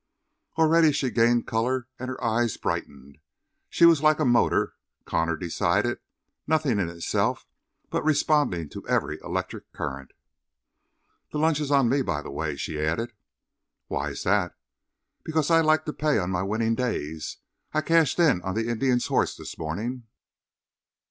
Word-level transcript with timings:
Already 0.57 0.91
she 0.93 1.11
gained 1.11 1.45
color 1.45 1.87
and 1.99 2.09
her 2.09 2.23
eyes 2.23 2.57
brightened. 2.57 3.19
She 3.69 3.85
was 3.85 4.01
like 4.01 4.19
a 4.19 4.25
motor, 4.25 4.73
Connor 5.05 5.37
decided, 5.37 5.99
nothing 6.47 6.79
in 6.79 6.89
itself, 6.89 7.45
but 7.91 8.03
responding 8.03 8.67
to 8.69 8.87
every 8.87 9.19
electric 9.23 9.71
current. 9.73 10.11
"This 11.31 11.39
lunch 11.39 11.59
is 11.59 11.69
on 11.69 11.87
me, 11.87 12.01
by 12.01 12.23
the 12.23 12.31
way," 12.31 12.55
she 12.55 12.79
added. 12.81 13.13
"Why 13.89 14.09
is 14.09 14.23
that?" 14.23 14.55
"Because 15.23 15.51
I 15.51 15.61
like 15.61 15.85
to 15.85 15.93
pay 15.93 16.17
on 16.17 16.31
my 16.31 16.41
winning 16.41 16.73
days. 16.73 17.37
I 17.71 17.81
cashed 17.81 18.19
in 18.19 18.41
on 18.41 18.55
the 18.55 18.67
Indian's 18.69 19.05
horse 19.05 19.35
this 19.37 19.55
morning." 19.55 20.07